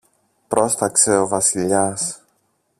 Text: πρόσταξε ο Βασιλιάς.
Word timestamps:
πρόσταξε 0.47 1.17
ο 1.19 1.27
Βασιλιάς. 1.27 2.21